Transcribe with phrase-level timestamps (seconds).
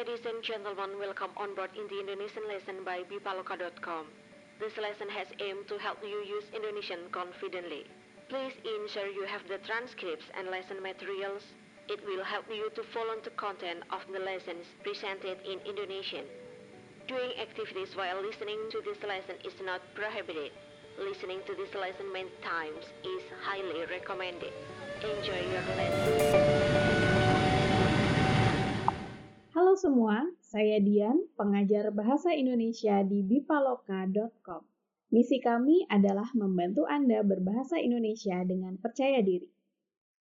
[0.00, 4.06] Ladies and gentlemen, welcome on board in the Indonesian lesson by bipaloka.com.
[4.58, 7.84] This lesson has aimed to help you use Indonesian confidently.
[8.30, 11.44] Please ensure you have the transcripts and lesson materials.
[11.92, 16.24] It will help you to follow the content of the lessons presented in Indonesian.
[17.06, 20.56] Doing activities while listening to this lesson is not prohibited.
[20.96, 24.56] Listening to this lesson many times is highly recommended.
[25.04, 26.69] Enjoy your lesson.
[29.50, 34.62] Halo semua, saya Dian, pengajar bahasa Indonesia di bipaloka.com.
[35.10, 39.50] Misi kami adalah membantu Anda berbahasa Indonesia dengan percaya diri.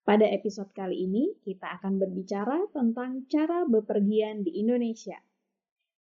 [0.02, 5.21] Pada episode kali ini, kita akan berbicara tentang cara bepergian di Indonesia.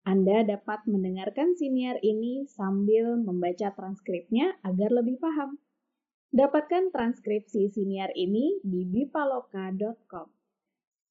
[0.07, 5.59] Anda dapat mendengarkan siniar ini sambil membaca transkripnya agar lebih paham.
[6.31, 10.31] Dapatkan transkripsi siniar ini di bipaloka.com.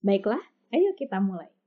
[0.01, 0.40] Baiklah,
[0.73, 1.59] ayo kita mulai.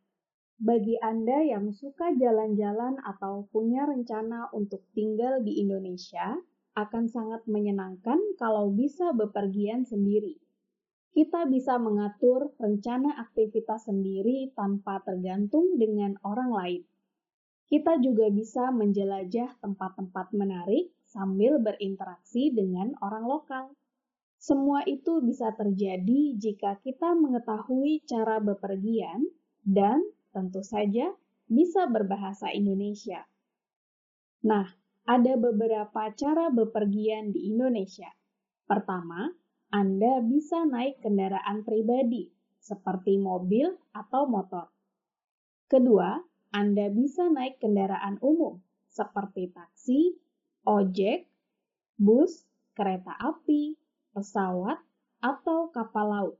[0.62, 6.38] Bagi Anda yang suka jalan-jalan atau punya rencana untuk tinggal di Indonesia,
[6.73, 10.42] akan sangat menyenangkan kalau bisa bepergian sendiri.
[11.14, 16.82] Kita bisa mengatur rencana aktivitas sendiri tanpa tergantung dengan orang lain.
[17.70, 23.73] Kita juga bisa menjelajah tempat-tempat menarik sambil berinteraksi dengan orang lokal.
[24.42, 29.30] Semua itu bisa terjadi jika kita mengetahui cara bepergian
[29.62, 30.02] dan
[30.34, 31.14] tentu saja
[31.45, 33.23] bisa berbahasa Indonesia.
[34.44, 34.67] Nah,
[35.06, 38.09] ada beberapa cara bepergian di Indonesia.
[38.67, 39.30] Pertama,
[39.70, 44.72] Anda bisa naik kendaraan pribadi seperti mobil atau motor.
[45.67, 46.20] Kedua,
[46.54, 50.14] anda bisa naik kendaraan umum seperti taksi,
[50.70, 51.26] ojek,
[51.98, 52.45] bus,
[52.78, 53.73] kereta api,
[54.14, 54.78] pesawat,
[55.17, 56.38] atau kapal laut.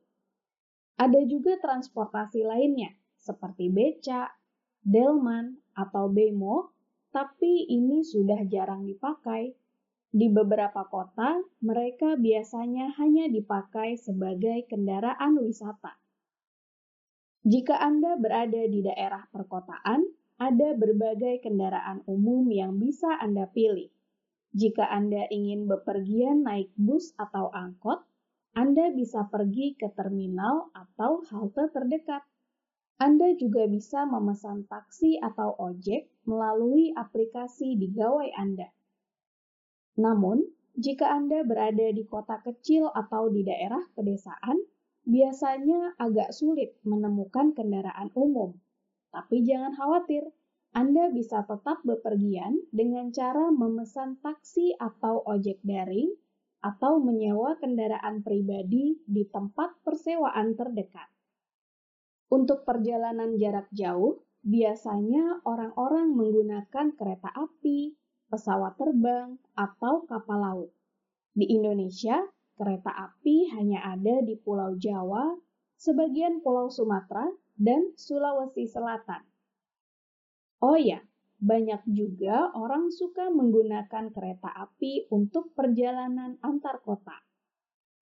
[1.02, 4.28] Ada juga transportasi lainnya seperti beca,
[4.84, 6.76] delman, atau bemo,
[7.16, 9.56] tapi ini sudah jarang dipakai.
[10.14, 15.98] Di beberapa kota, mereka biasanya hanya dipakai sebagai kendaraan wisata.
[17.44, 20.06] Jika Anda berada di daerah perkotaan,
[20.38, 23.90] ada berbagai kendaraan umum yang bisa Anda pilih.
[24.54, 28.06] Jika Anda ingin bepergian naik bus atau angkot,
[28.54, 32.22] Anda bisa pergi ke terminal atau halte terdekat.
[33.04, 38.72] Anda juga bisa memesan taksi atau ojek melalui aplikasi di gawai Anda.
[40.00, 40.40] Namun,
[40.80, 44.56] jika Anda berada di kota kecil atau di daerah pedesaan,
[45.04, 48.56] biasanya agak sulit menemukan kendaraan umum.
[49.12, 50.24] Tapi jangan khawatir,
[50.72, 56.08] Anda bisa tetap bepergian dengan cara memesan taksi atau ojek daring
[56.64, 61.13] atau menyewa kendaraan pribadi di tempat persewaan terdekat.
[62.34, 67.94] Untuk perjalanan jarak jauh, biasanya orang-orang menggunakan kereta api,
[68.26, 70.70] pesawat terbang, atau kapal laut.
[71.38, 72.26] Di Indonesia,
[72.58, 75.30] kereta api hanya ada di Pulau Jawa,
[75.78, 79.22] sebagian Pulau Sumatera, dan Sulawesi Selatan.
[80.66, 81.06] Oh ya,
[81.38, 87.23] banyak juga orang suka menggunakan kereta api untuk perjalanan antar kota.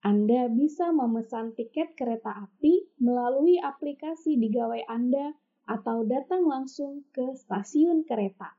[0.02, 5.30] Anda bisa memesan tiket kereta api melalui aplikasi di gawai Anda
[5.70, 8.50] atau datang langsung ke stasiun kereta.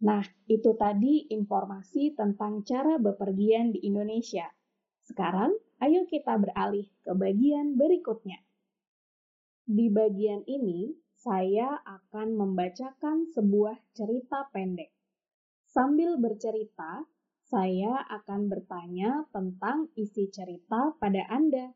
[0.00, 4.48] Nah, itu tadi informasi tentang cara bepergian di Indonesia.
[5.04, 5.52] Sekarang,
[5.84, 8.40] ayo kita beralih ke bagian berikutnya.
[9.68, 14.88] Di bagian ini, saya akan membacakan sebuah cerita pendek.
[15.68, 17.04] Sambil bercerita,
[17.50, 21.74] saya akan bertanya tentang isi cerita pada Anda.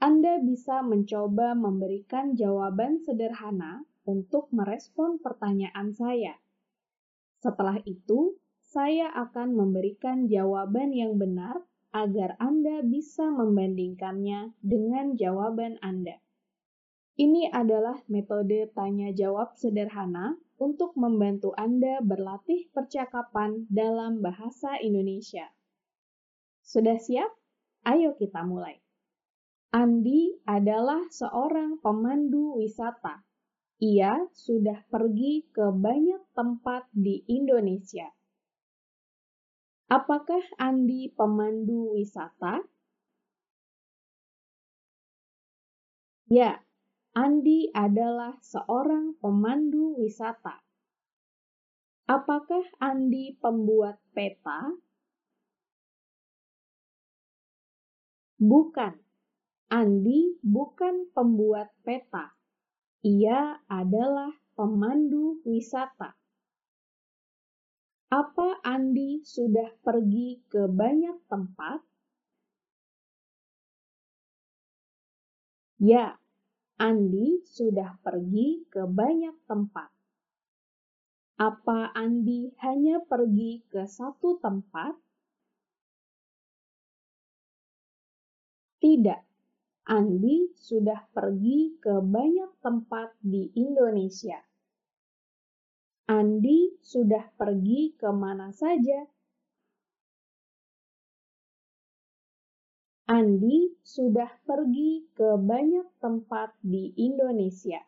[0.00, 6.40] Anda bisa mencoba memberikan jawaban sederhana untuk merespon pertanyaan saya.
[7.44, 11.60] Setelah itu, saya akan memberikan jawaban yang benar
[11.92, 16.24] agar Anda bisa membandingkannya dengan jawaban Anda.
[17.20, 25.48] Ini adalah metode tanya jawab sederhana untuk membantu Anda berlatih percakapan dalam bahasa Indonesia.
[26.60, 27.32] Sudah siap?
[27.88, 28.76] Ayo kita mulai.
[29.72, 33.24] Andi adalah seorang pemandu wisata
[33.80, 38.12] ia sudah pergi ke banyak tempat di Indonesia.
[39.88, 42.60] Apakah Andi pemandu wisata?
[46.28, 46.60] Ya,
[47.10, 50.62] Andi adalah seorang pemandu wisata.
[52.06, 54.70] Apakah Andi pembuat peta?
[58.38, 58.94] Bukan,
[59.74, 62.30] Andi bukan pembuat peta.
[63.02, 66.14] Ia adalah pemandu wisata.
[68.06, 71.82] Apa Andi sudah pergi ke banyak tempat?
[75.82, 76.19] Ya,
[76.80, 79.92] Andi sudah pergi ke banyak tempat.
[81.36, 84.96] Apa Andi hanya pergi ke satu tempat?
[88.80, 89.20] Tidak,
[89.92, 94.40] Andi sudah pergi ke banyak tempat di Indonesia.
[96.08, 99.04] Andi sudah pergi ke mana saja?
[103.10, 107.82] Andi sudah pergi ke banyak tempat di Indonesia.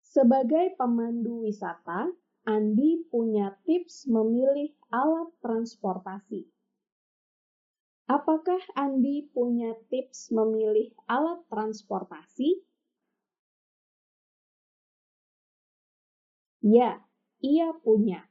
[0.00, 2.08] Sebagai pemandu wisata,
[2.48, 6.48] Andi punya tips memilih alat transportasi.
[8.08, 12.64] Apakah Andi punya tips memilih alat transportasi?
[16.64, 16.96] Ya,
[17.44, 18.24] ia punya.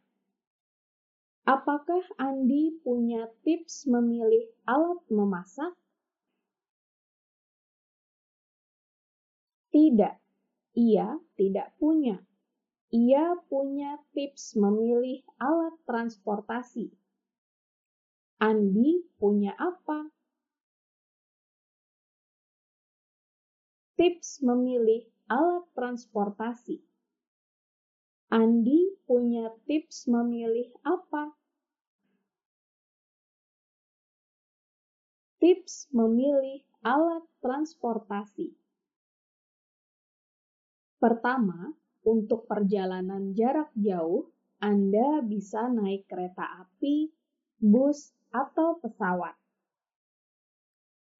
[1.43, 5.75] Apakah Andi punya tips memilih alat memasak?
[9.75, 10.15] Tidak,
[10.79, 12.23] ia tidak punya.
[12.95, 16.95] Ia punya tips memilih alat transportasi.
[18.39, 20.07] Andi punya apa?
[23.99, 26.92] Tips memilih alat transportasi.
[28.33, 31.37] Andi punya tips memilih apa?
[35.37, 38.57] Tips memilih alat transportasi.
[40.97, 47.13] Pertama, untuk perjalanan jarak jauh, Anda bisa naik kereta api,
[47.61, 49.37] bus, atau pesawat.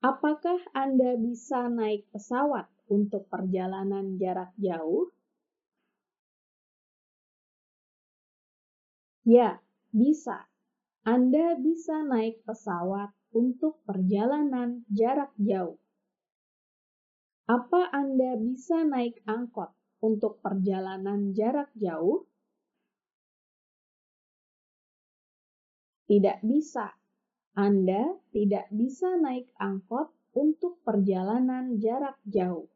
[0.02, 5.14] Apakah Anda bisa naik pesawat untuk perjalanan jarak jauh?
[9.24, 9.64] Ya,
[9.96, 10.52] bisa.
[11.08, 15.80] Anda bisa naik pesawat untuk perjalanan jarak jauh.
[17.48, 19.72] Apa Anda bisa naik angkot
[20.04, 22.28] untuk perjalanan jarak jauh?
[26.08, 26.92] Tidak bisa.
[27.56, 32.68] Anda tidak bisa naik angkot untuk perjalanan jarak jauh.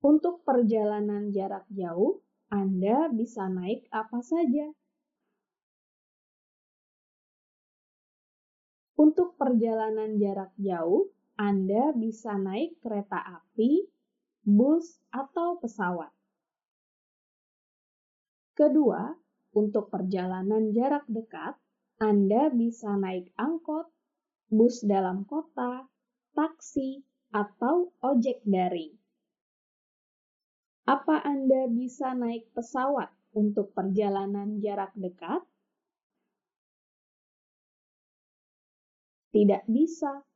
[0.00, 4.68] Untuk perjalanan jarak jauh, anda bisa naik apa saja.
[8.92, 11.08] Untuk perjalanan jarak jauh,
[11.40, 13.88] Anda bisa naik kereta api,
[14.44, 16.12] bus, atau pesawat.
[18.52, 19.16] Kedua,
[19.56, 21.56] untuk perjalanan jarak dekat,
[22.04, 23.88] Anda bisa naik angkot,
[24.52, 25.88] bus dalam kota,
[26.36, 27.00] taksi,
[27.32, 29.01] atau ojek daring.
[30.82, 35.46] Apa Anda bisa naik pesawat untuk perjalanan jarak dekat?
[39.30, 40.26] Tidak bisa.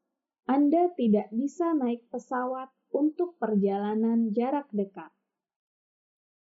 [0.47, 5.11] Anda tidak bisa naik pesawat untuk perjalanan jarak dekat.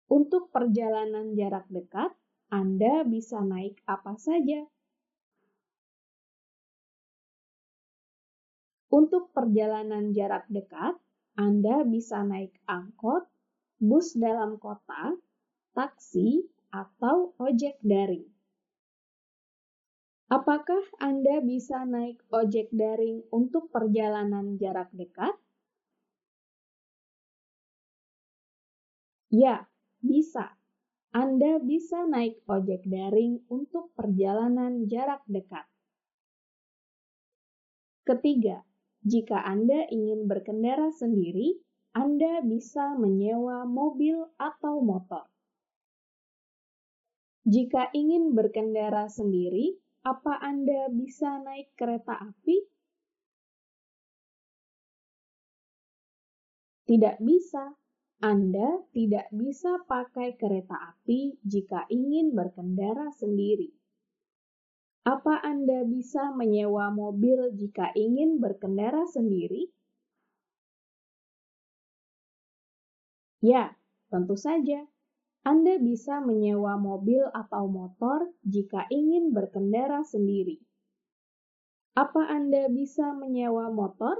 [0.07, 2.15] Untuk perjalanan jarak dekat,
[2.47, 4.63] Anda bisa naik apa saja.
[8.89, 10.97] Untuk perjalanan jarak dekat,
[11.37, 13.29] Anda bisa naik angkot,
[13.79, 15.15] bus dalam kota,
[15.73, 18.27] taksi, atau ojek daring.
[20.29, 25.33] Apakah Anda bisa naik ojek daring untuk perjalanan jarak dekat?
[29.33, 29.65] Ya,
[30.05, 30.53] bisa.
[31.09, 35.65] Anda bisa naik ojek daring untuk perjalanan jarak dekat.
[38.05, 38.61] Ketiga,
[39.01, 41.57] jika Anda ingin berkendara sendiri,
[42.19, 45.23] anda bisa menyewa mobil atau motor.
[47.47, 52.59] Jika ingin berkendara sendiri, apa Anda bisa naik kereta api?
[56.91, 57.71] Tidak bisa.
[58.19, 63.71] Anda tidak bisa pakai kereta api jika ingin berkendara sendiri.
[65.07, 69.71] Apa Anda bisa menyewa mobil jika ingin berkendara sendiri?
[73.39, 73.79] Ya,
[74.11, 74.83] tentu saja.
[75.47, 80.59] Anda bisa menyewa mobil atau motor jika ingin berkendara sendiri.
[81.95, 84.19] Apa Anda bisa menyewa motor?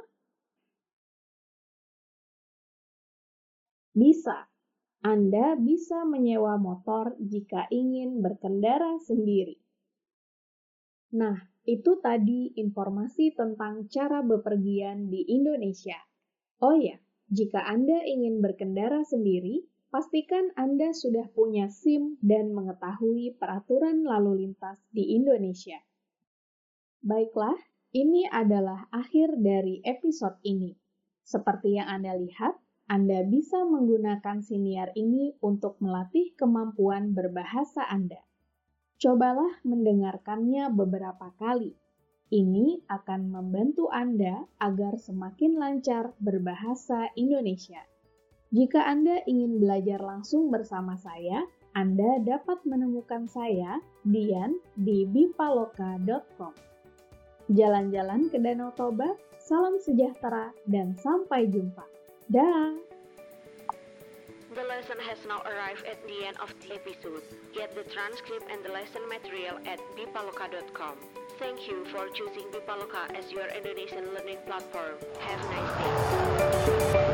[3.92, 4.48] Bisa.
[5.04, 9.60] Anda bisa menyewa motor jika ingin berkendara sendiri.
[11.16, 11.36] Nah,
[11.68, 16.00] itu tadi informasi tentang cara bepergian di Indonesia.
[16.64, 17.00] Oh ya,
[17.30, 19.62] Jika Anda ingin berkendara sendiri,
[19.94, 25.78] pastikan Anda sudah punya SIM dan mengetahui peraturan lalu lintas di Indonesia.
[27.06, 27.54] Baiklah,
[27.94, 30.74] ini adalah akhir dari episode ini.
[31.22, 32.58] Seperti yang Anda lihat,
[32.90, 38.26] Anda bisa menggunakan siniar ini untuk melatih kemampuan berbahasa Anda.
[38.98, 41.78] Cobalah mendengarkannya beberapa kali
[42.30, 47.82] ini akan membantu Anda agar semakin lancar berbahasa Indonesia.
[48.50, 51.46] Jika Anda ingin belajar langsung bersama saya,
[51.78, 56.54] Anda dapat menemukan saya, Dian, di bipaloka.com.
[57.50, 61.86] Jalan-jalan ke Danau Toba, salam sejahtera, dan sampai jumpa.
[62.30, 62.78] Dah!
[64.50, 67.22] The lesson has now arrived at the end of the episode.
[67.54, 70.98] Get the transcript and the lesson material at bipaloka.com.
[71.40, 74.96] Thank you for choosing Bipaloka as your Indonesian learning platform.
[75.22, 77.09] Have a nice day.